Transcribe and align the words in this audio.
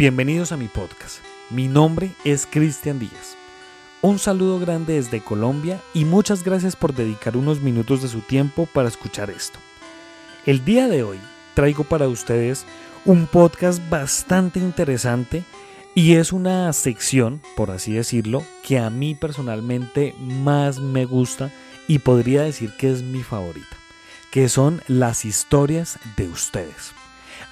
Bienvenidos 0.00 0.50
a 0.50 0.56
mi 0.56 0.66
podcast. 0.66 1.18
Mi 1.50 1.68
nombre 1.68 2.12
es 2.24 2.46
Cristian 2.46 2.98
Díaz. 2.98 3.36
Un 4.00 4.18
saludo 4.18 4.58
grande 4.58 4.94
desde 4.94 5.20
Colombia 5.20 5.78
y 5.92 6.06
muchas 6.06 6.42
gracias 6.42 6.74
por 6.74 6.94
dedicar 6.94 7.36
unos 7.36 7.60
minutos 7.60 8.00
de 8.00 8.08
su 8.08 8.22
tiempo 8.22 8.64
para 8.64 8.88
escuchar 8.88 9.28
esto. 9.28 9.58
El 10.46 10.64
día 10.64 10.88
de 10.88 11.02
hoy 11.02 11.18
traigo 11.52 11.84
para 11.84 12.08
ustedes 12.08 12.64
un 13.04 13.26
podcast 13.26 13.78
bastante 13.90 14.58
interesante 14.58 15.44
y 15.94 16.14
es 16.14 16.32
una 16.32 16.72
sección, 16.72 17.42
por 17.54 17.70
así 17.70 17.92
decirlo, 17.92 18.42
que 18.66 18.78
a 18.78 18.88
mí 18.88 19.14
personalmente 19.14 20.14
más 20.18 20.78
me 20.78 21.04
gusta 21.04 21.50
y 21.88 21.98
podría 21.98 22.40
decir 22.40 22.72
que 22.78 22.90
es 22.90 23.02
mi 23.02 23.22
favorita, 23.22 23.76
que 24.30 24.48
son 24.48 24.80
las 24.88 25.26
historias 25.26 25.98
de 26.16 26.26
ustedes. 26.26 26.92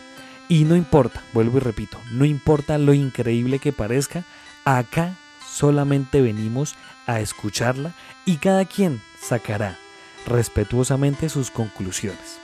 Y 0.49 0.66
no 0.66 0.75
importa, 0.75 1.23
vuelvo 1.33 1.57
y 1.57 1.61
repito, 1.61 1.97
no 2.11 2.25
importa 2.25 2.77
lo 2.77 2.93
increíble 2.93 3.59
que 3.59 3.71
parezca, 3.71 4.23
acá 4.66 5.16
solamente 5.49 6.21
venimos 6.21 6.75
a 7.07 7.19
escucharla 7.19 7.94
y 8.25 8.38
cada 8.38 8.66
quien 8.66 9.01
sacará 9.21 9.77
respetuosamente 10.25 11.29
sus 11.29 11.49
conclusiones. 11.49 12.39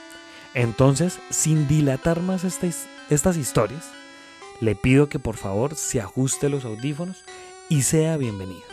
Entonces, 0.54 1.18
sin 1.30 1.68
dilatar 1.68 2.20
más 2.20 2.44
estas, 2.44 2.86
estas 3.08 3.36
historias, 3.36 3.90
le 4.60 4.74
pido 4.74 5.08
que 5.08 5.18
por 5.18 5.36
favor 5.36 5.74
se 5.74 6.00
ajuste 6.00 6.48
los 6.48 6.64
audífonos 6.64 7.24
y 7.68 7.82
sea 7.82 8.16
bienvenido. 8.16 8.69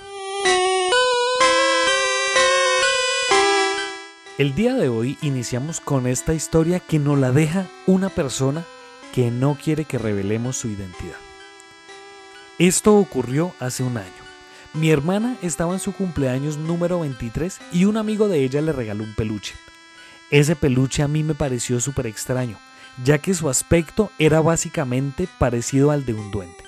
El 4.37 4.53
día 4.53 4.75
de 4.75 4.87
hoy 4.87 5.17
iniciamos 5.23 5.81
con 5.81 6.05
esta 6.05 6.35
historia 6.35 6.79
que 6.79 6.99
nos 6.99 7.17
la 7.17 7.31
deja 7.31 7.65
una 7.87 8.09
persona 8.09 8.63
que 9.11 9.31
no 9.31 9.57
quiere 9.59 9.85
que 9.85 9.97
revelemos 9.97 10.57
su 10.57 10.67
identidad. 10.67 11.17
Esto 12.59 12.97
ocurrió 12.97 13.55
hace 13.59 13.81
un 13.81 13.97
año. 13.97 14.11
Mi 14.75 14.91
hermana 14.91 15.37
estaba 15.41 15.73
en 15.73 15.79
su 15.79 15.91
cumpleaños 15.91 16.57
número 16.57 16.99
23 16.99 17.59
y 17.73 17.85
un 17.85 17.97
amigo 17.97 18.27
de 18.27 18.43
ella 18.43 18.61
le 18.61 18.73
regaló 18.73 19.05
un 19.05 19.15
peluche. 19.15 19.55
Ese 20.29 20.55
peluche 20.55 21.01
a 21.01 21.07
mí 21.07 21.23
me 21.23 21.33
pareció 21.33 21.79
súper 21.79 22.05
extraño, 22.05 22.59
ya 23.03 23.17
que 23.17 23.33
su 23.33 23.49
aspecto 23.49 24.11
era 24.19 24.39
básicamente 24.39 25.27
parecido 25.39 25.89
al 25.89 26.05
de 26.05 26.13
un 26.13 26.29
duende. 26.29 26.63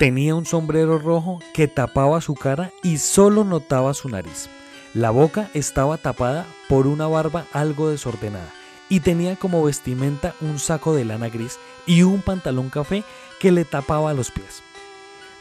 Tenía 0.00 0.34
un 0.34 0.44
sombrero 0.44 0.98
rojo 0.98 1.38
que 1.54 1.68
tapaba 1.68 2.20
su 2.20 2.34
cara 2.34 2.72
y 2.82 2.98
solo 2.98 3.44
notaba 3.44 3.94
su 3.94 4.08
nariz. 4.08 4.48
La 4.94 5.10
boca 5.10 5.50
estaba 5.54 5.98
tapada 5.98 6.46
por 6.68 6.86
una 6.86 7.08
barba 7.08 7.46
algo 7.52 7.90
desordenada 7.90 8.48
y 8.88 9.00
tenía 9.00 9.34
como 9.34 9.64
vestimenta 9.64 10.34
un 10.40 10.60
saco 10.60 10.94
de 10.94 11.04
lana 11.04 11.28
gris 11.28 11.58
y 11.84 12.02
un 12.02 12.22
pantalón 12.22 12.70
café 12.70 13.02
que 13.40 13.50
le 13.50 13.64
tapaba 13.64 14.14
los 14.14 14.30
pies. 14.30 14.62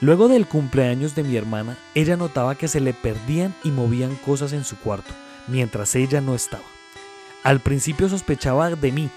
Luego 0.01 0.27
del 0.27 0.47
cumpleaños 0.47 1.13
de 1.13 1.23
mi 1.23 1.35
hermana, 1.35 1.77
ella 1.93 2.17
notaba 2.17 2.55
que 2.55 2.67
se 2.67 2.79
le 2.79 2.95
perdían 2.95 3.53
y 3.63 3.69
movían 3.69 4.15
cosas 4.15 4.53
en 4.53 4.63
su 4.63 4.75
cuarto, 4.75 5.13
mientras 5.47 5.93
ella 5.93 6.19
no 6.19 6.33
estaba. 6.33 6.63
Al 7.43 7.59
principio 7.59 8.09
sospechaba 8.09 8.71
de 8.71 8.91
mí, 8.91 9.11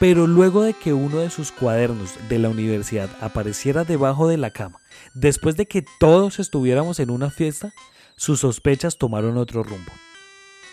pero 0.00 0.26
luego 0.26 0.62
de 0.62 0.72
que 0.74 0.94
uno 0.94 1.18
de 1.18 1.30
sus 1.30 1.52
cuadernos 1.52 2.14
de 2.28 2.40
la 2.40 2.48
universidad 2.48 3.08
apareciera 3.20 3.84
debajo 3.84 4.26
de 4.26 4.36
la 4.36 4.50
cama, 4.50 4.80
después 5.14 5.56
de 5.56 5.66
que 5.66 5.84
todos 6.00 6.40
estuviéramos 6.40 6.98
en 6.98 7.10
una 7.10 7.30
fiesta, 7.30 7.72
sus 8.16 8.40
sospechas 8.40 8.98
tomaron 8.98 9.36
otro 9.36 9.62
rumbo. 9.62 9.92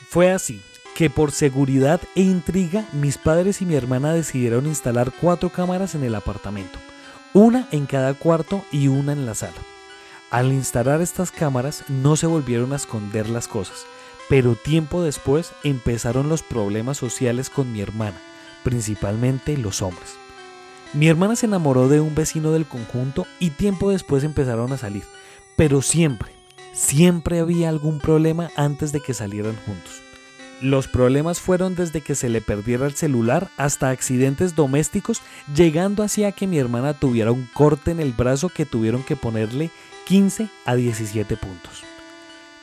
Fue 0.09 0.31
así 0.31 0.62
que 0.96 1.09
por 1.09 1.31
seguridad 1.31 2.02
e 2.16 2.22
intriga 2.22 2.86
mis 2.94 3.18
padres 3.18 3.62
y 3.62 3.66
mi 3.66 3.76
hermana 3.76 4.14
decidieron 4.14 4.68
instalar 4.68 5.12
cuatro 5.20 5.50
cámaras 5.50 5.96
en 5.96 6.03
el 6.03 6.16
apartamento 6.16 6.80
una 7.34 7.68
en 7.72 7.88
cada 7.88 8.14
cuarto 8.14 8.64
y 8.72 8.88
una 8.88 9.12
en 9.12 9.26
la 9.26 9.34
sala. 9.34 9.58
Al 10.30 10.52
instalar 10.52 11.02
estas 11.02 11.32
cámaras 11.32 11.84
no 11.90 12.16
se 12.16 12.28
volvieron 12.28 12.74
a 12.74 12.78
esconder 12.78 13.28
las 13.28 13.48
cosas, 13.48 13.86
pero 14.30 14.56
tiempo 14.56 15.02
después 15.02 15.52
empezaron 15.64 16.30
los 16.30 16.44
problemas 16.44 16.98
sociales 16.98 17.50
con 17.50 17.72
mi 17.72 17.82
hermana, 17.82 18.20
principalmente 18.64 19.58
los 19.58 19.82
hombres. 19.82 20.16
Mi 20.94 21.08
hermana 21.08 21.36
se 21.36 21.48
enamoró 21.48 21.88
de 21.88 22.00
un 22.00 22.14
vecino 22.14 22.52
del 22.52 22.66
conjunto 22.68 23.26
y 23.40 23.50
tiempo 23.50 23.90
después 23.90 24.24
empezaron 24.24 24.72
a 24.74 24.78
salir, 24.78 25.03
pero 25.56 25.82
siempre, 25.82 26.32
siempre 26.73 27.39
había 27.39 27.69
algún 27.69 28.00
problema 28.00 28.50
antes 28.56 28.91
de 28.91 29.00
que 29.00 29.13
salieran 29.13 29.56
juntos. 29.66 30.01
Los 30.61 30.88
problemas 30.88 31.41
fueron 31.41 31.75
desde 31.75 32.01
que 32.01 32.16
se 32.16 32.29
le 32.29 32.39
perdiera 32.39 32.85
el 32.85 32.94
celular 32.94 33.50
hasta 33.57 33.89
accidentes 33.89 34.56
domésticos, 34.56 35.22
llegando 35.53 36.03
así 36.03 36.23
a 36.23 36.31
que 36.31 36.47
mi 36.47 36.57
hermana 36.57 36.94
tuviera 36.94 37.31
un 37.31 37.50
corte 37.53 37.91
en 37.91 38.00
el 38.00 38.13
brazo 38.13 38.50
que 38.50 38.66
tuvieron 38.66 39.03
que 39.03 39.16
ponerle 39.16 39.72
15 40.06 40.50
a 40.66 40.75
17 40.75 41.38
puntos. 41.38 41.84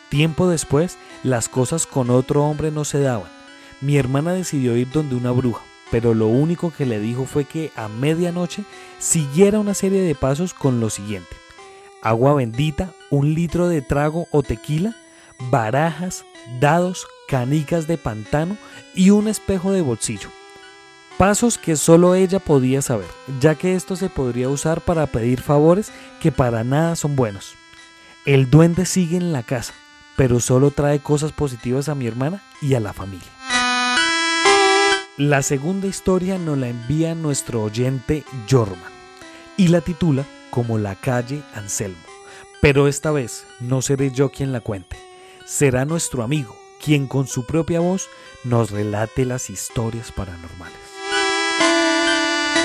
Tiempo 0.08 0.48
después, 0.48 0.96
las 1.22 1.48
cosas 1.48 1.86
con 1.86 2.10
otro 2.10 2.44
hombre 2.44 2.70
no 2.70 2.84
se 2.84 3.00
daban. 3.00 3.30
Mi 3.80 3.96
hermana 3.96 4.32
decidió 4.32 4.76
ir 4.76 4.90
donde 4.90 5.14
una 5.14 5.30
bruja, 5.30 5.62
pero 5.90 6.14
lo 6.14 6.26
único 6.26 6.72
que 6.72 6.86
le 6.86 7.00
dijo 7.00 7.26
fue 7.26 7.44
que 7.44 7.70
a 7.76 7.88
medianoche 7.88 8.64
siguiera 8.98 9.58
una 9.58 9.74
serie 9.74 10.02
de 10.02 10.14
pasos 10.14 10.54
con 10.54 10.80
lo 10.80 10.90
siguiente. 10.90 11.36
Agua 12.02 12.34
bendita, 12.34 12.92
un 13.10 13.34
litro 13.34 13.68
de 13.68 13.82
trago 13.82 14.28
o 14.30 14.42
tequila, 14.42 14.94
barajas, 15.50 16.24
dados, 16.60 17.06
canicas 17.28 17.86
de 17.86 17.98
pantano 17.98 18.56
y 18.94 19.10
un 19.10 19.28
espejo 19.28 19.72
de 19.72 19.82
bolsillo. 19.82 20.28
Pasos 21.18 21.58
que 21.58 21.76
solo 21.76 22.14
ella 22.14 22.38
podía 22.38 22.80
saber, 22.80 23.08
ya 23.40 23.54
que 23.54 23.74
esto 23.74 23.94
se 23.94 24.08
podría 24.08 24.48
usar 24.48 24.80
para 24.80 25.06
pedir 25.06 25.42
favores 25.42 25.92
que 26.20 26.32
para 26.32 26.64
nada 26.64 26.96
son 26.96 27.14
buenos. 27.14 27.54
El 28.24 28.48
duende 28.48 28.86
sigue 28.86 29.16
en 29.16 29.32
la 29.32 29.42
casa, 29.42 29.74
pero 30.16 30.40
solo 30.40 30.70
trae 30.70 31.00
cosas 31.00 31.32
positivas 31.32 31.88
a 31.88 31.94
mi 31.94 32.06
hermana 32.06 32.42
y 32.62 32.74
a 32.74 32.80
la 32.80 32.92
familia. 32.92 33.28
La 35.18 35.42
segunda 35.42 35.86
historia 35.86 36.38
nos 36.38 36.56
la 36.56 36.68
envía 36.68 37.14
nuestro 37.14 37.62
oyente 37.62 38.24
Jorman 38.48 38.78
y 39.58 39.68
la 39.68 39.82
titula 39.82 40.24
como 40.50 40.78
La 40.78 40.94
calle 40.94 41.42
Anselmo. 41.54 42.09
Pero 42.60 42.88
esta 42.88 43.10
vez 43.10 43.46
no 43.58 43.80
seré 43.80 44.10
yo 44.10 44.28
quien 44.28 44.52
la 44.52 44.60
cuente, 44.60 44.96
será 45.46 45.86
nuestro 45.86 46.22
amigo 46.22 46.54
quien 46.84 47.06
con 47.06 47.26
su 47.26 47.46
propia 47.46 47.80
voz 47.80 48.08
nos 48.44 48.70
relate 48.70 49.24
las 49.24 49.48
historias 49.48 50.12
paranormales. 50.12 50.76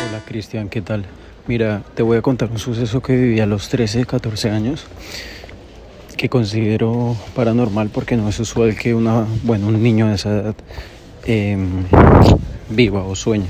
Hola 0.07 0.22
Cristian, 0.25 0.67
¿qué 0.67 0.81
tal? 0.81 1.06
Mira, 1.47 1.83
te 1.95 2.03
voy 2.03 2.18
a 2.18 2.21
contar 2.21 2.51
un 2.51 2.59
suceso 2.59 3.01
que 3.01 3.15
viví 3.15 3.39
a 3.39 3.45
los 3.45 3.69
13, 3.69 4.06
14 4.06 4.50
años 4.50 4.86
que 6.18 6.27
considero 6.27 7.15
paranormal 7.33 7.89
porque 7.89 8.18
no 8.18 8.27
es 8.27 8.38
usual 8.39 8.75
que 8.77 8.94
una, 8.94 9.25
bueno, 9.44 9.68
un 9.68 9.81
niño 9.81 10.07
de 10.07 10.15
esa 10.15 10.30
edad 10.30 10.56
em, 11.25 11.83
viva 12.69 13.03
o 13.03 13.15
sueñe. 13.15 13.48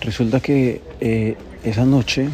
Resulta 0.00 0.40
que 0.40 0.80
eh, 1.00 1.36
esa 1.64 1.84
noche 1.84 2.30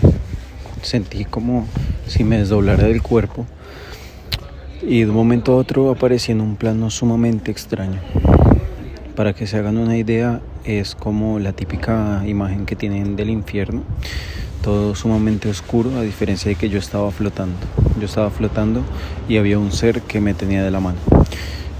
sentí 0.82 1.24
como 1.24 1.66
si 2.06 2.24
me 2.24 2.38
desdoblara 2.38 2.84
del 2.84 3.02
cuerpo 3.02 3.46
y 4.82 5.00
de 5.00 5.10
un 5.10 5.16
momento 5.16 5.52
a 5.52 5.56
otro 5.56 5.90
aparecía 5.90 6.34
en 6.34 6.40
un 6.40 6.56
plano 6.56 6.90
sumamente 6.90 7.50
extraño. 7.50 8.00
Para 9.14 9.32
que 9.32 9.46
se 9.46 9.56
hagan 9.56 9.78
una 9.78 9.96
idea, 9.96 10.40
es 10.64 10.94
como 10.94 11.38
la 11.38 11.52
típica 11.52 12.22
imagen 12.26 12.66
que 12.66 12.76
tienen 12.76 13.16
del 13.16 13.30
infierno, 13.30 13.82
todo 14.62 14.94
sumamente 14.94 15.48
oscuro, 15.48 15.96
a 15.96 16.02
diferencia 16.02 16.50
de 16.50 16.54
que 16.54 16.68
yo 16.68 16.78
estaba 16.78 17.10
flotando. 17.10 17.56
Yo 17.98 18.04
estaba 18.04 18.30
flotando 18.30 18.82
y 19.28 19.38
había 19.38 19.58
un 19.58 19.72
ser 19.72 20.02
que 20.02 20.20
me 20.20 20.34
tenía 20.34 20.62
de 20.62 20.70
la 20.70 20.80
mano. 20.80 20.98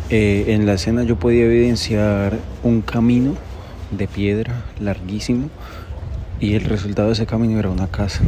Eh, 0.08 0.46
en 0.49 0.67
la 0.67 0.75
escena 0.75 1.02
yo 1.02 1.17
podía 1.17 1.44
evidenciar 1.44 2.38
un 2.62 2.81
camino 2.81 3.34
de 3.90 4.08
piedra 4.08 4.64
larguísimo 4.81 5.50
y 6.41 6.55
el 6.55 6.65
resultado 6.65 7.09
de 7.09 7.15
ese 7.15 7.27
camino 7.27 7.59
era 7.59 7.71
una 7.71 7.87
casa 7.87 8.21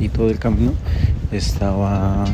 y 0.00 0.08
todo 0.08 0.30
el 0.30 0.38
camino 0.38 0.72
estaba 1.32 2.24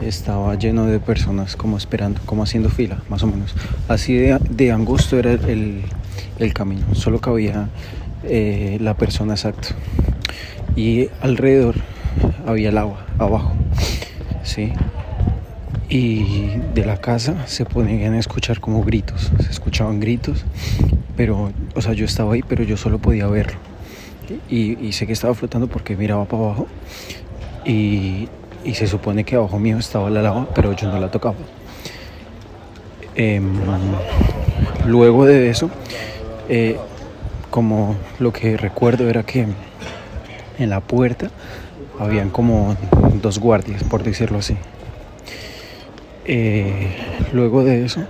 estaba 0.00 0.54
lleno 0.56 0.86
de 0.86 0.98
personas 0.98 1.56
como 1.56 1.76
esperando, 1.76 2.20
como 2.26 2.42
haciendo 2.42 2.68
fila, 2.70 3.02
más 3.08 3.22
o 3.22 3.28
menos. 3.28 3.54
Así 3.88 4.14
de, 4.14 4.38
de 4.50 4.72
angosto 4.72 5.18
era 5.18 5.32
el, 5.32 5.82
el 6.38 6.52
camino, 6.52 6.94
solo 6.94 7.20
cabía 7.20 7.68
eh, 8.24 8.78
la 8.80 8.94
persona 8.94 9.34
exacta. 9.34 9.68
Y 10.74 11.08
alrededor 11.20 11.76
había 12.46 12.70
el 12.70 12.78
agua, 12.78 13.06
abajo. 13.18 13.52
¿sí? 14.42 14.72
Y 15.88 16.48
de 16.74 16.84
la 16.84 16.96
casa 16.96 17.46
se 17.46 17.64
ponían 17.64 18.14
a 18.14 18.18
escuchar 18.18 18.60
como 18.60 18.82
gritos, 18.82 19.30
se 19.40 19.50
escuchaban 19.50 20.00
gritos, 20.00 20.44
pero, 21.16 21.52
o 21.74 21.80
sea, 21.82 21.92
yo 21.92 22.06
estaba 22.06 22.34
ahí, 22.34 22.42
pero 22.42 22.64
yo 22.64 22.76
solo 22.76 22.98
podía 22.98 23.26
verlo. 23.26 23.71
Y, 24.48 24.92
sé 24.92 25.06
que 25.06 25.12
estaba 25.12 25.34
flotando 25.34 25.66
porque 25.66 25.96
miraba 25.96 26.24
para 26.24 26.42
abajo 26.44 26.66
y, 27.64 28.28
y 28.64 28.74
se 28.74 28.86
supone 28.86 29.24
que 29.24 29.36
abajo 29.36 29.58
mío 29.58 29.78
estaba 29.78 30.10
la 30.10 30.22
lava, 30.22 30.48
pero 30.54 30.72
yo 30.72 30.88
no 30.88 30.98
la 30.98 31.10
tocaba. 31.10 31.36
Em, 33.14 33.44
luego 34.86 35.26
de 35.26 35.50
eso, 35.50 35.70
eh, 36.48 36.78
como 37.50 37.94
lo 38.18 38.32
que 38.32 38.56
recuerdo 38.56 39.08
era 39.08 39.22
que 39.22 39.46
en 40.58 40.70
la 40.70 40.80
puerta 40.80 41.30
habían 41.98 42.30
como 42.30 42.76
dos 43.20 43.38
guardias, 43.38 43.84
por 43.84 44.02
decirlo 44.02 44.38
así. 44.38 44.56
Eh, 46.24 46.88
luego 47.32 47.64
de 47.64 47.84
eso, 47.84 48.02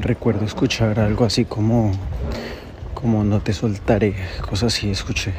recuerdo 0.00 0.44
escuchar 0.44 1.00
algo 1.00 1.24
así 1.24 1.44
como, 1.44 1.92
como 3.04 3.22
no 3.22 3.40
te 3.40 3.52
soltaré, 3.52 4.14
cosas 4.48 4.74
así 4.74 4.88
escuché. 4.88 5.34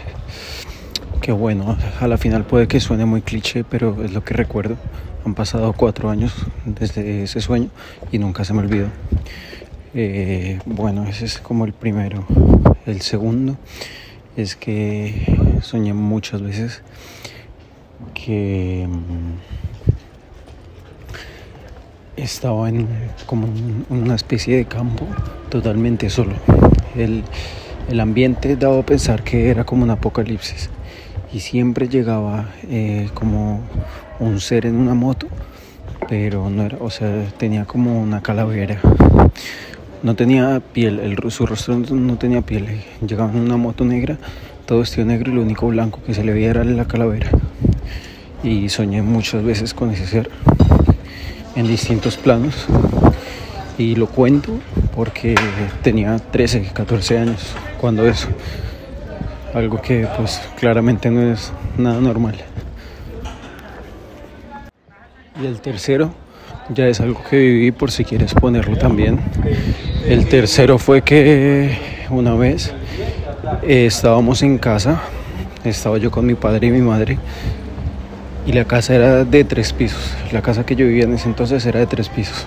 Que 1.20 1.32
bueno, 1.32 1.76
a 2.00 2.08
la 2.08 2.20
final 2.20 2.46
puede 2.46 2.68
que 2.68 2.80
suene 2.80 3.06
muy 3.06 3.24
cliché, 3.24 3.64
pero 3.64 4.04
es 4.04 4.14
lo 4.14 4.24
que 4.24 4.36
recuerdo. 4.36 4.78
Han 5.26 5.34
pasado 5.34 5.74
cuatro 5.74 6.12
años 6.12 6.32
desde 6.64 7.24
ese 7.24 7.42
sueño 7.42 7.70
y 8.12 8.20
nunca 8.20 8.46
se 8.46 8.54
me 8.54 8.60
olvidó. 8.60 8.90
Eh, 9.96 10.60
bueno, 10.68 11.08
ese 11.08 11.26
es 11.26 11.40
como 11.40 11.66
el 11.66 11.74
primero. 11.74 12.28
El 12.86 13.02
segundo 13.02 13.58
es 14.38 14.56
que 14.56 15.58
soñé 15.64 15.96
muchas 15.96 16.44
veces 16.44 16.84
que 18.14 18.88
mm, 18.88 19.40
estaba 22.16 22.70
en 22.70 22.88
como 23.26 23.48
una 23.90 24.14
especie 24.14 24.56
de 24.56 24.66
campo 24.66 25.08
totalmente 25.50 26.12
solo. 26.12 26.34
El, 26.96 27.24
el 27.90 28.00
ambiente 28.00 28.56
daba 28.56 28.80
a 28.80 28.86
pensar 28.86 29.24
que 29.24 29.50
era 29.50 29.64
como 29.64 29.84
un 29.84 29.92
apocalipsis 29.92 30.70
y 31.36 31.42
siempre 31.42 31.90
llegaba 31.90 32.50
eh, 32.70 33.10
como 33.14 33.60
un 34.20 34.40
ser 34.40 34.66
en 34.66 34.76
una 34.76 34.94
moto, 34.94 35.28
pero 36.08 36.50
no 36.50 36.64
era, 36.64 36.78
o 36.80 36.90
sea, 36.90 37.26
tenía 37.38 37.66
como 37.66 38.02
una 38.02 38.22
calavera. 38.22 38.80
No 40.02 40.16
tenía 40.16 40.62
piel, 40.72 41.00
el, 41.00 41.32
su 41.32 41.46
rostro 41.46 41.78
no 41.78 42.18
tenía 42.18 42.42
piel. 42.42 42.82
Llegaba 43.06 43.32
en 43.32 43.40
una 43.40 43.58
moto 43.58 43.84
negra, 43.84 44.18
todo 44.66 44.80
vestido 44.80 45.06
negro 45.06 45.32
y 45.32 45.36
lo 45.36 45.42
único 45.42 45.68
blanco 45.68 46.00
que 46.06 46.14
se 46.14 46.24
le 46.24 46.32
veía 46.32 46.52
era 46.52 46.64
la 46.64 46.86
calavera. 46.86 47.30
Y 48.42 48.70
soñé 48.70 49.02
muchas 49.02 49.44
veces 49.44 49.74
con 49.74 49.92
ese 49.92 50.08
ser 50.08 50.30
en 51.56 51.68
distintos 51.68 52.16
planos. 52.18 52.66
Y 53.78 53.96
lo 53.96 54.08
cuento 54.08 54.60
porque 54.96 55.36
tenía 55.82 56.18
13, 56.18 56.70
14 56.74 57.18
años 57.18 57.54
cuando 57.80 58.08
eso 58.08 58.30
algo 59.56 59.82
que 59.82 60.06
pues 60.18 60.42
claramente 60.60 61.10
no 61.10 61.32
es 61.32 61.52
nada 61.78 62.00
normal. 62.02 62.36
Y 65.42 65.46
el 65.46 65.62
tercero 65.62 66.14
ya 66.70 66.88
es 66.88 67.00
algo 67.00 67.22
que 67.30 67.38
viví 67.38 67.72
por 67.72 67.90
si 67.90 68.04
quieres 68.04 68.34
ponerlo 68.34 68.78
también. 68.78 69.20
El 70.06 70.28
tercero 70.28 70.78
fue 70.78 71.02
que 71.02 71.78
una 72.10 72.36
vez 72.36 72.74
eh, 73.64 73.86
estábamos 73.86 74.44
en 74.44 74.58
casa, 74.58 75.02
estaba 75.64 75.98
yo 75.98 76.12
con 76.12 76.26
mi 76.26 76.36
padre 76.36 76.68
y 76.68 76.72
mi 76.72 76.82
madre 76.82 77.18
y 78.46 78.52
la 78.52 78.66
casa 78.66 78.94
era 78.94 79.24
de 79.24 79.44
tres 79.46 79.72
pisos. 79.74 80.14
La 80.32 80.42
casa 80.42 80.66
que 80.66 80.76
yo 80.76 80.86
vivía 80.86 81.06
en 81.06 81.14
ese 81.14 81.30
entonces 81.30 81.66
era 81.66 81.80
de 81.80 81.88
tres 81.88 82.10
pisos. 82.10 82.46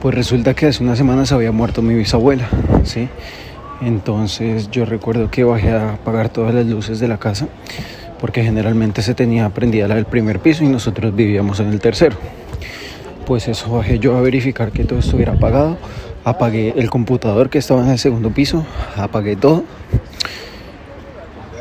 Pues 0.00 0.14
resulta 0.14 0.54
que 0.54 0.66
hace 0.66 0.84
unas 0.84 0.96
semanas 0.96 1.32
había 1.32 1.50
muerto 1.50 1.82
mi 1.82 1.94
bisabuela, 1.94 2.48
¿sí? 2.84 3.08
Entonces 3.80 4.70
yo 4.70 4.84
recuerdo 4.84 5.28
que 5.28 5.42
bajé 5.42 5.72
a 5.72 5.94
apagar 5.94 6.28
todas 6.28 6.54
las 6.54 6.66
luces 6.66 7.00
de 7.00 7.08
la 7.08 7.18
casa 7.18 7.48
porque 8.20 8.44
generalmente 8.44 9.02
se 9.02 9.14
tenía 9.14 9.48
prendida 9.50 9.88
la 9.88 9.96
del 9.96 10.04
primer 10.04 10.38
piso 10.38 10.62
y 10.62 10.68
nosotros 10.68 11.16
vivíamos 11.16 11.58
en 11.58 11.68
el 11.70 11.80
tercero. 11.80 12.16
Pues 13.26 13.48
eso 13.48 13.72
bajé 13.72 13.98
yo 13.98 14.16
a 14.16 14.20
verificar 14.20 14.70
que 14.70 14.84
todo 14.84 15.00
estuviera 15.00 15.32
apagado. 15.32 15.76
Apagué 16.24 16.74
el 16.76 16.90
computador 16.90 17.50
que 17.50 17.58
estaba 17.58 17.82
en 17.82 17.90
el 17.90 17.98
segundo 17.98 18.30
piso, 18.30 18.64
apagué 18.96 19.34
todo. 19.34 19.64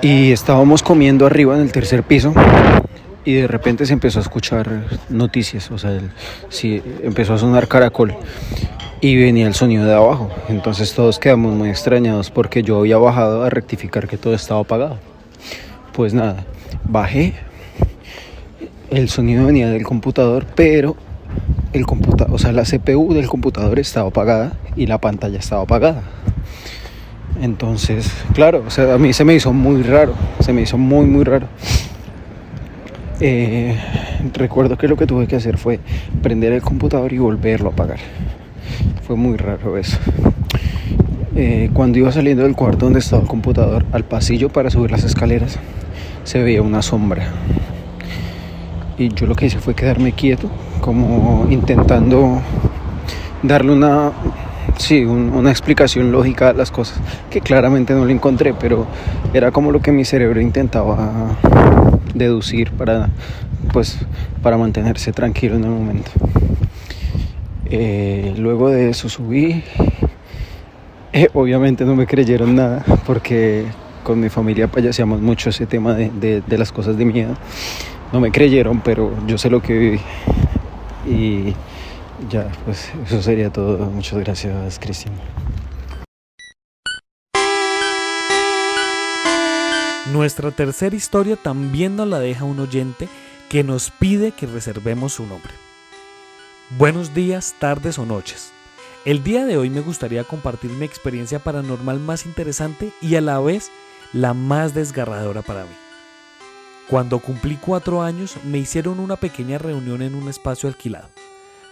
Y 0.04 0.31
estábamos 0.31 0.83
comiendo 0.83 1.25
arriba 1.25 1.56
en 1.56 1.62
el 1.62 1.72
tercer 1.72 2.04
piso 2.04 2.33
y 3.28 3.34
de 3.34 3.46
repente 3.46 3.86
se 3.86 3.92
empezó 3.92 4.20
a 4.20 4.22
escuchar 4.22 4.86
noticias, 5.10 5.70
o 5.70 5.78
sea, 5.78 6.00
sí, 6.48 6.82
empezó 7.04 7.34
a 7.34 7.38
sonar 7.38 7.68
caracol 7.68 8.16
y 9.02 9.18
venía 9.18 9.48
el 9.48 9.54
sonido 9.54 9.84
de 9.84 9.94
abajo. 9.94 10.30
Entonces 10.48 10.94
todos 10.94 11.20
quedamos 11.20 11.54
muy 11.54 11.68
extrañados 11.68 12.32
porque 12.32 12.64
yo 12.64 12.80
había 12.80 12.98
bajado 12.98 13.44
a 13.44 13.50
rectificar 13.50 14.08
que 14.08 14.16
todo 14.16 14.34
estaba 14.34 14.62
apagado. 14.62 14.98
Pues 15.92 16.14
nada, 16.14 16.46
bajé. 16.86 17.34
El 18.92 19.10
sonido 19.10 19.46
venía 19.46 19.70
del 19.72 19.84
computador, 19.84 20.46
pero 20.56 20.96
el 21.74 21.86
computador, 21.86 22.34
o 22.34 22.38
sea, 22.38 22.54
la 22.54 22.64
CPU 22.64 23.14
del 23.14 23.28
computador 23.28 23.78
estaba 23.78 24.08
apagada 24.08 24.54
y 24.78 24.86
la 24.86 25.00
pantalla 25.00 25.40
estaba 25.40 25.64
apagada. 25.64 26.02
Entonces, 27.42 28.10
claro, 28.34 28.64
o 28.66 28.70
sea, 28.70 28.94
a 28.94 28.98
mí 28.98 29.12
se 29.12 29.26
me 29.26 29.36
hizo 29.36 29.52
muy 29.52 29.84
raro, 29.84 30.14
se 30.40 30.54
me 30.54 30.62
hizo 30.62 30.78
muy, 30.78 31.06
muy 31.08 31.26
raro. 31.26 31.50
Eh, 33.19 33.75
recuerdo 34.34 34.78
que 34.78 34.88
lo 34.88 34.96
que 34.96 35.08
tuve 35.08 35.28
que 35.28 35.36
hacer 35.36 35.58
fue 35.58 35.80
prender 36.22 36.54
el 36.54 36.62
computador 36.62 37.14
y 37.14 37.18
volverlo 37.18 37.69
a 37.69 37.74
apagar. 37.74 38.00
Fue 39.06 39.16
muy 39.16 39.38
raro 39.38 39.78
eso. 39.78 39.98
Eh, 41.36 41.69
cuando 41.74 42.00
iba 42.00 42.12
saliendo 42.12 42.44
del 42.44 42.56
cuarto 42.56 42.86
donde 42.86 43.00
estaba 43.00 43.22
el 43.22 43.28
computador 43.28 43.86
al 43.92 44.04
pasillo 44.04 44.50
para 44.50 44.69
subir 44.69 44.92
las 44.92 45.04
escaleras, 45.04 45.60
se 46.24 46.42
veía 46.42 46.62
una 46.62 46.81
sombra. 46.81 47.31
Y 48.97 49.14
yo 49.14 49.28
lo 49.28 49.36
que 49.36 49.45
hice 49.45 49.59
fue 49.59 49.76
quedarme 49.76 50.14
quieto, 50.14 50.50
como 50.81 51.47
intentando 51.50 52.42
darle 53.44 53.71
una, 53.71 54.12
sí, 54.78 55.04
una 55.06 55.52
explicación 55.52 56.12
lógica 56.12 56.50
a 56.50 56.54
las 56.54 56.72
cosas, 56.72 57.00
que 57.30 57.42
claramente 57.42 57.94
no 57.94 58.06
lo 58.06 58.12
encontré, 58.12 58.54
pero 58.54 58.88
era 59.34 59.52
como 59.52 59.72
lo 59.72 59.81
que 59.81 59.92
mi 59.92 60.06
cerebro 60.06 60.42
intentaba 60.42 61.38
deducir 62.14 62.72
para, 62.72 63.10
pues, 63.74 63.98
para 64.42 64.57
mantenerse 64.57 65.12
tranquilo 65.12 65.56
en 65.56 65.64
el 65.64 65.69
momento. 65.69 66.12
Eh, 67.69 68.34
luego 68.38 68.69
de 68.69 68.90
eso 68.90 69.10
subí. 69.10 69.64
Eh, 71.14 71.30
obviamente 71.34 71.84
no 71.84 71.96
me 71.96 72.06
creyeron 72.06 72.56
nada 72.56 72.84
porque 73.06 73.66
con 74.04 74.19
mi 74.19 74.30
familia 74.30 74.68
payaseamos 74.68 75.19
mucho 75.19 75.50
ese 75.50 75.66
tema 75.66 75.94
de, 75.94 76.42
de, 76.46 76.57
las 76.57 76.72
cosas 76.72 76.98
de 76.98 77.06
miedo. 77.06 77.36
No 78.14 78.19
me 78.19 78.31
creyeron, 78.31 78.81
pero 78.81 79.12
yo 79.28 79.38
sé 79.38 79.50
lo 79.50 79.62
que 79.62 79.74
viví. 79.74 80.00
Y 81.06 81.54
ya, 82.30 82.52
pues 82.66 82.92
eso 83.06 83.21
sería 83.21 83.52
todo. 83.52 83.78
Muchas 83.86 84.19
gracias, 84.19 84.80
Cristian. 84.80 85.16
Nuestra 90.12 90.52
tercera 90.52 90.95
historia 90.95 91.36
también 91.36 91.95
nos 91.95 92.07
la 92.07 92.19
deja 92.19 92.45
un 92.45 92.59
oyente 92.59 93.09
que 93.50 93.64
nos 93.64 93.92
pide 93.92 94.31
que 94.31 94.47
reservemos 94.47 95.14
su 95.14 95.26
nombre. 95.26 95.52
Buenos 96.78 97.14
días, 97.14 97.56
tardes 97.59 98.00
o 98.00 98.06
noches. 98.06 98.52
El 99.06 99.24
día 99.24 99.45
de 99.45 99.57
hoy 99.57 99.69
me 99.69 99.81
gustaría 99.81 100.24
compartir 100.24 100.71
mi 100.71 100.86
experiencia 100.86 101.40
paranormal 101.40 102.00
más 102.00 102.26
interesante 102.26 102.92
y 103.02 103.16
a 103.16 103.21
la 103.21 103.40
vez 103.40 103.71
la 104.12 104.33
más 104.33 104.74
desgarradora 104.74 105.42
para 105.42 105.64
mí. 105.64 105.76
Cuando 106.90 107.19
cumplí 107.19 107.57
cuatro 107.57 108.02
años 108.02 108.36
me 108.44 108.57
hicieron 108.57 109.00
una 109.00 109.18
pequeña 109.18 109.57
reunión 109.57 110.02
en 110.02 110.16
un 110.16 110.30
espacio 110.30 110.69
alquilado. 110.69 111.09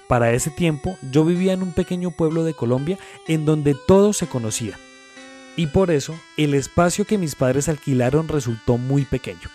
Para 0.08 0.32
ese 0.34 0.52
tiempo 0.52 0.98
yo 1.02 1.26
vivía 1.26 1.54
en 1.54 1.64
un 1.64 1.72
pequeño 1.72 2.12
pueblo 2.12 2.44
de 2.44 2.54
Colombia 2.54 3.00
en 3.28 3.46
donde 3.46 3.76
todo 3.88 4.14
se 4.14 4.28
conocía. 4.28 4.78
Y 5.56 5.68
por 5.68 5.90
eso 5.90 6.16
el 6.38 6.54
espacio 6.54 7.06
que 7.06 7.18
mis 7.18 7.36
padres 7.36 7.70
alquilaron 7.70 8.28
resultó 8.28 8.78
muy 8.78 9.06
pequeño. 9.06 9.50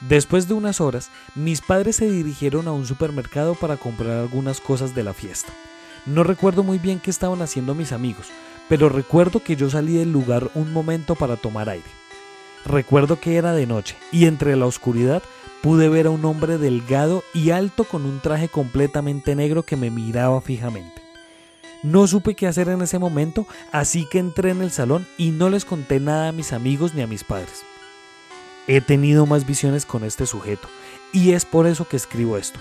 Después 0.00 0.48
de 0.48 0.54
unas 0.54 0.80
horas, 0.80 1.10
mis 1.34 1.60
padres 1.60 1.96
se 1.96 2.10
dirigieron 2.10 2.68
a 2.68 2.72
un 2.72 2.86
supermercado 2.86 3.54
para 3.54 3.76
comprar 3.76 4.18
algunas 4.18 4.60
cosas 4.60 4.94
de 4.94 5.02
la 5.02 5.14
fiesta. 5.14 5.52
No 6.06 6.24
recuerdo 6.24 6.62
muy 6.62 6.78
bien 6.78 7.00
qué 7.00 7.10
estaban 7.10 7.42
haciendo 7.42 7.74
mis 7.74 7.92
amigos, 7.92 8.28
pero 8.68 8.88
recuerdo 8.88 9.42
que 9.42 9.56
yo 9.56 9.70
salí 9.70 9.96
del 9.96 10.12
lugar 10.12 10.50
un 10.54 10.72
momento 10.72 11.14
para 11.14 11.36
tomar 11.36 11.68
aire. 11.68 11.88
Recuerdo 12.64 13.20
que 13.20 13.36
era 13.36 13.52
de 13.52 13.66
noche 13.66 13.96
y 14.10 14.26
entre 14.26 14.56
la 14.56 14.66
oscuridad 14.66 15.22
pude 15.64 15.88
ver 15.88 16.08
a 16.08 16.10
un 16.10 16.26
hombre 16.26 16.58
delgado 16.58 17.24
y 17.32 17.48
alto 17.48 17.84
con 17.84 18.04
un 18.04 18.20
traje 18.20 18.50
completamente 18.50 19.34
negro 19.34 19.62
que 19.62 19.76
me 19.78 19.90
miraba 19.90 20.42
fijamente. 20.42 21.00
No 21.82 22.06
supe 22.06 22.34
qué 22.34 22.46
hacer 22.46 22.68
en 22.68 22.82
ese 22.82 22.98
momento, 22.98 23.46
así 23.72 24.06
que 24.10 24.18
entré 24.18 24.50
en 24.50 24.60
el 24.60 24.70
salón 24.70 25.06
y 25.16 25.30
no 25.30 25.48
les 25.48 25.64
conté 25.64 26.00
nada 26.00 26.28
a 26.28 26.32
mis 26.32 26.52
amigos 26.52 26.92
ni 26.92 27.00
a 27.00 27.06
mis 27.06 27.24
padres. 27.24 27.62
He 28.66 28.82
tenido 28.82 29.24
más 29.24 29.46
visiones 29.46 29.86
con 29.86 30.04
este 30.04 30.26
sujeto 30.26 30.68
y 31.14 31.32
es 31.32 31.46
por 31.46 31.66
eso 31.66 31.88
que 31.88 31.96
escribo 31.96 32.36
esto. 32.36 32.60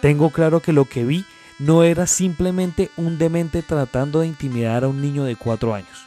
Tengo 0.00 0.30
claro 0.30 0.60
que 0.60 0.72
lo 0.72 0.86
que 0.86 1.04
vi 1.04 1.26
no 1.58 1.84
era 1.84 2.06
simplemente 2.06 2.90
un 2.96 3.18
demente 3.18 3.60
tratando 3.60 4.20
de 4.20 4.28
intimidar 4.28 4.84
a 4.84 4.88
un 4.88 5.02
niño 5.02 5.24
de 5.24 5.36
cuatro 5.36 5.74
años. 5.74 6.06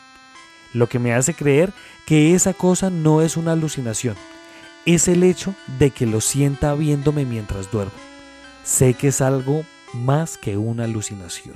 Lo 0.74 0.89
que 0.89 0.98
me 0.98 1.13
hace 1.13 1.36
creer 1.36 1.72
que 2.08 2.34
esa 2.34 2.55
cosa 2.55 2.89
no 2.89 3.22
es 3.22 3.38
una 3.38 3.51
alucinación, 3.51 4.15
es 4.86 5.08
el 5.08 5.24
hecho 5.24 5.56
de 5.80 5.92
que 5.92 6.06
lo 6.06 6.22
sienta 6.22 6.74
viéndome 6.75 7.25
mientras 7.25 7.72
duermo. 7.72 7.94
Sé 8.63 8.94
que 8.94 9.10
es 9.10 9.22
algo 9.22 9.65
más 9.94 10.38
que 10.38 10.58
una 10.58 10.84
alucinación. 10.84 11.56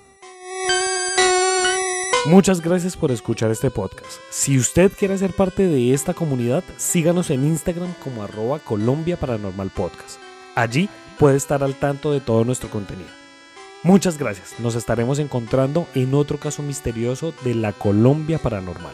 Muchas 2.25 2.61
gracias 2.61 2.97
por 2.97 3.11
escuchar 3.11 3.49
este 3.49 3.71
podcast. 3.71 4.11
Si 4.29 4.57
usted 4.57 4.91
quiere 4.91 5.17
ser 5.17 5.33
parte 5.33 5.63
de 5.63 5.93
esta 5.93 6.13
comunidad, 6.13 6.63
síganos 6.77 7.29
en 7.29 7.45
Instagram 7.45 7.93
como 8.03 8.23
arroba 8.23 8.59
Colombia 8.59 9.17
Paranormal 9.17 9.69
Podcast. 9.69 10.19
Allí 10.53 10.89
puede 11.17 11.37
estar 11.37 11.63
al 11.63 11.75
tanto 11.75 12.11
de 12.11 12.19
todo 12.19 12.43
nuestro 12.43 12.69
contenido. 12.69 13.09
Muchas 13.83 14.17
gracias. 14.17 14.59
Nos 14.59 14.75
estaremos 14.75 15.19
encontrando 15.19 15.87
en 15.95 16.13
otro 16.13 16.37
caso 16.37 16.61
misterioso 16.61 17.33
de 17.45 17.55
la 17.55 17.71
Colombia 17.71 18.37
Paranormal. 18.37 18.93